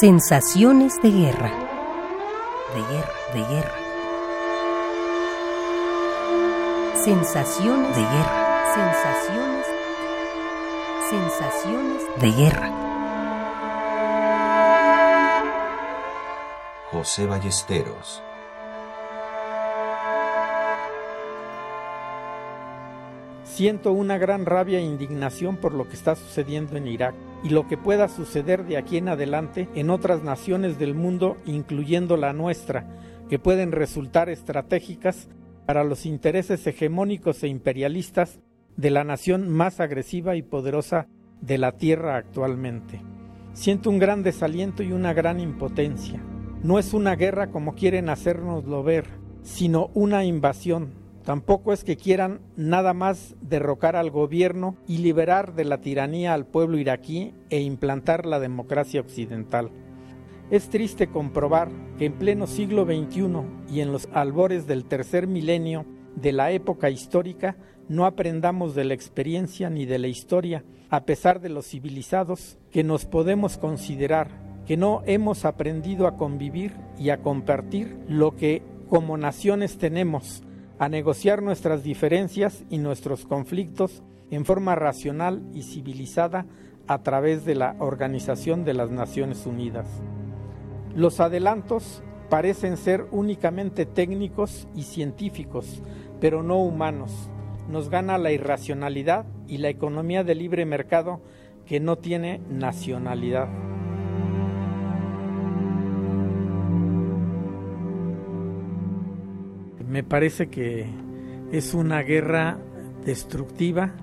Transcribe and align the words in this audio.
Sensaciones 0.00 1.02
de 1.02 1.10
guerra. 1.10 1.50
De 2.72 2.80
guerra, 2.82 3.12
de 3.34 3.40
guerra. 3.52 3.74
Sensaciones 7.02 7.96
de 7.96 8.02
guerra. 8.02 8.74
Sensaciones. 8.76 9.66
Sensaciones 11.10 12.20
de 12.20 12.30
guerra. 12.30 12.70
José 16.92 17.26
Ballesteros. 17.26 18.22
Siento 23.58 23.90
una 23.90 24.18
gran 24.18 24.46
rabia 24.46 24.78
e 24.78 24.84
indignación 24.84 25.56
por 25.56 25.74
lo 25.74 25.88
que 25.88 25.96
está 25.96 26.14
sucediendo 26.14 26.76
en 26.76 26.86
Irak 26.86 27.16
y 27.42 27.48
lo 27.48 27.66
que 27.66 27.76
pueda 27.76 28.06
suceder 28.06 28.64
de 28.64 28.76
aquí 28.76 28.98
en 28.98 29.08
adelante 29.08 29.68
en 29.74 29.90
otras 29.90 30.22
naciones 30.22 30.78
del 30.78 30.94
mundo, 30.94 31.36
incluyendo 31.44 32.16
la 32.16 32.32
nuestra, 32.32 32.86
que 33.28 33.40
pueden 33.40 33.72
resultar 33.72 34.28
estratégicas 34.28 35.28
para 35.66 35.82
los 35.82 36.06
intereses 36.06 36.64
hegemónicos 36.68 37.42
e 37.42 37.48
imperialistas 37.48 38.38
de 38.76 38.90
la 38.90 39.02
nación 39.02 39.48
más 39.48 39.80
agresiva 39.80 40.36
y 40.36 40.42
poderosa 40.42 41.08
de 41.40 41.58
la 41.58 41.72
Tierra 41.72 42.16
actualmente. 42.16 43.02
Siento 43.54 43.90
un 43.90 43.98
gran 43.98 44.22
desaliento 44.22 44.84
y 44.84 44.92
una 44.92 45.14
gran 45.14 45.40
impotencia. 45.40 46.22
No 46.62 46.78
es 46.78 46.94
una 46.94 47.16
guerra 47.16 47.48
como 47.48 47.74
quieren 47.74 48.08
hacérnoslo 48.08 48.84
ver, 48.84 49.06
sino 49.42 49.90
una 49.94 50.24
invasión 50.24 50.97
Tampoco 51.28 51.74
es 51.74 51.84
que 51.84 51.98
quieran 51.98 52.40
nada 52.56 52.94
más 52.94 53.36
derrocar 53.42 53.96
al 53.96 54.10
gobierno 54.10 54.78
y 54.86 54.96
liberar 54.96 55.54
de 55.54 55.66
la 55.66 55.82
tiranía 55.82 56.32
al 56.32 56.46
pueblo 56.46 56.78
iraquí 56.78 57.34
e 57.50 57.60
implantar 57.60 58.24
la 58.24 58.40
democracia 58.40 59.02
occidental. 59.02 59.70
Es 60.50 60.70
triste 60.70 61.08
comprobar 61.08 61.68
que 61.98 62.06
en 62.06 62.14
pleno 62.14 62.46
siglo 62.46 62.86
XXI 62.86 63.42
y 63.70 63.80
en 63.82 63.92
los 63.92 64.08
albores 64.14 64.66
del 64.66 64.86
tercer 64.86 65.26
milenio 65.26 65.84
de 66.16 66.32
la 66.32 66.50
época 66.50 66.88
histórica 66.88 67.58
no 67.90 68.06
aprendamos 68.06 68.74
de 68.74 68.84
la 68.84 68.94
experiencia 68.94 69.68
ni 69.68 69.84
de 69.84 69.98
la 69.98 70.08
historia, 70.08 70.64
a 70.88 71.04
pesar 71.04 71.42
de 71.42 71.50
los 71.50 71.66
civilizados 71.66 72.56
que 72.70 72.84
nos 72.84 73.04
podemos 73.04 73.58
considerar, 73.58 74.30
que 74.64 74.78
no 74.78 75.02
hemos 75.04 75.44
aprendido 75.44 76.06
a 76.06 76.16
convivir 76.16 76.72
y 76.98 77.10
a 77.10 77.18
compartir 77.18 77.98
lo 78.08 78.34
que 78.34 78.62
como 78.88 79.18
naciones 79.18 79.76
tenemos 79.76 80.42
a 80.78 80.88
negociar 80.88 81.42
nuestras 81.42 81.82
diferencias 81.82 82.64
y 82.70 82.78
nuestros 82.78 83.26
conflictos 83.26 84.02
en 84.30 84.44
forma 84.44 84.74
racional 84.74 85.42
y 85.52 85.62
civilizada 85.62 86.46
a 86.86 87.02
través 87.02 87.44
de 87.44 87.54
la 87.54 87.76
Organización 87.78 88.64
de 88.64 88.74
las 88.74 88.90
Naciones 88.90 89.46
Unidas. 89.46 89.86
Los 90.94 91.20
adelantos 91.20 92.02
parecen 92.30 92.76
ser 92.76 93.06
únicamente 93.10 93.86
técnicos 93.86 94.68
y 94.74 94.82
científicos, 94.82 95.82
pero 96.20 96.42
no 96.42 96.58
humanos. 96.58 97.30
Nos 97.68 97.90
gana 97.90 98.18
la 98.18 98.32
irracionalidad 98.32 99.26
y 99.46 99.58
la 99.58 99.68
economía 99.68 100.24
de 100.24 100.34
libre 100.34 100.64
mercado 100.64 101.20
que 101.66 101.80
no 101.80 101.96
tiene 101.96 102.40
nacionalidad. 102.48 103.67
Me 109.88 110.02
parece 110.02 110.48
que 110.48 110.86
es 111.50 111.74
una 111.74 112.02
guerra 112.02 112.58
destructiva, 113.04 113.94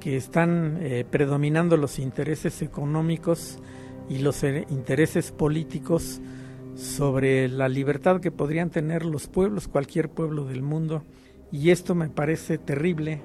que 0.00 0.16
están 0.16 0.78
eh, 0.80 1.04
predominando 1.10 1.76
los 1.76 1.98
intereses 1.98 2.62
económicos 2.62 3.58
y 4.08 4.18
los 4.18 4.44
eh, 4.44 4.64
intereses 4.70 5.32
políticos 5.32 6.20
sobre 6.76 7.48
la 7.48 7.68
libertad 7.68 8.20
que 8.20 8.30
podrían 8.30 8.70
tener 8.70 9.04
los 9.04 9.26
pueblos, 9.26 9.66
cualquier 9.66 10.08
pueblo 10.08 10.44
del 10.44 10.62
mundo. 10.62 11.02
Y 11.50 11.70
esto 11.70 11.96
me 11.96 12.08
parece 12.08 12.58
terrible 12.58 13.20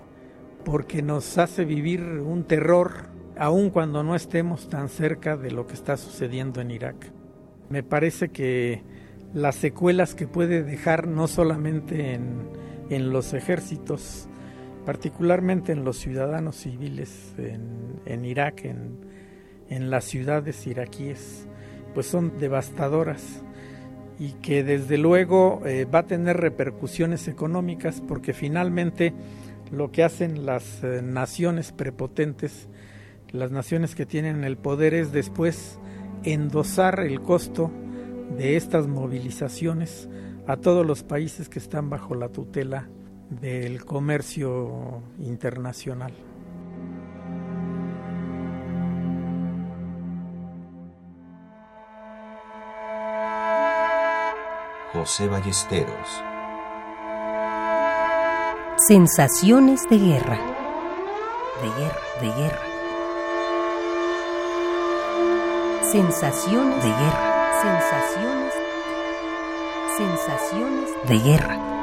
porque 0.65 1.03
nos 1.03 1.37
hace 1.37 1.63
vivir 1.63 2.01
un 2.01 2.45
terror 2.45 3.09
aun 3.37 3.69
cuando 3.69 4.03
no 4.03 4.15
estemos 4.15 4.67
tan 4.67 4.89
cerca 4.89 5.37
de 5.37 5.51
lo 5.51 5.67
que 5.67 5.73
está 5.73 5.97
sucediendo 5.97 6.59
en 6.61 6.71
Irak. 6.71 7.11
Me 7.69 7.83
parece 7.83 8.29
que 8.29 8.81
las 9.33 9.55
secuelas 9.55 10.15
que 10.15 10.27
puede 10.27 10.63
dejar 10.63 11.07
no 11.07 11.27
solamente 11.27 12.13
en, 12.13 12.49
en 12.89 13.11
los 13.11 13.33
ejércitos, 13.33 14.27
particularmente 14.85 15.71
en 15.71 15.83
los 15.83 15.97
ciudadanos 15.97 16.55
civiles 16.57 17.33
en, 17.37 17.99
en 18.05 18.25
Irak, 18.25 18.65
en, 18.65 18.97
en, 19.69 19.89
las 19.89 20.03
ciudades 20.05 20.67
iraquíes, 20.67 21.47
pues 21.93 22.05
son 22.05 22.37
devastadoras 22.37 23.43
y 24.19 24.33
que 24.33 24.63
desde 24.63 24.97
luego 24.97 25.61
eh, 25.65 25.85
va 25.85 25.99
a 25.99 26.05
tener 26.05 26.37
repercusiones 26.37 27.27
económicas 27.27 28.01
porque 28.07 28.33
finalmente 28.33 29.13
lo 29.71 29.91
que 29.91 30.03
hacen 30.03 30.45
las 30.45 30.83
eh, 30.83 31.01
naciones 31.01 31.71
prepotentes, 31.71 32.67
las 33.31 33.49
naciones 33.49 33.95
que 33.95 34.05
tienen 34.05 34.43
el 34.43 34.57
poder 34.57 34.93
es 34.93 35.11
después 35.11 35.79
endosar 36.23 36.99
el 36.99 37.21
costo 37.21 37.71
de 38.37 38.55
estas 38.55 38.87
movilizaciones 38.87 40.09
a 40.47 40.57
todos 40.57 40.85
los 40.85 41.03
países 41.03 41.49
que 41.49 41.59
están 41.59 41.89
bajo 41.89 42.15
la 42.15 42.29
tutela 42.29 42.89
del 43.29 43.85
comercio 43.85 45.01
internacional. 45.19 46.13
José 54.93 55.27
Ballesteros. 55.27 56.23
Sensaciones 58.87 59.81
de 59.89 59.97
guerra. 59.97 60.37
De 61.61 61.67
guerra, 61.79 61.99
de 62.21 62.27
guerra. 62.27 62.61
Sensaciones 65.91 66.83
de 66.83 66.89
guerra. 66.89 67.32
Sensaciones. 67.63 68.53
Sensaciones 69.95 70.89
de 71.07 71.19
guerra. 71.19 71.82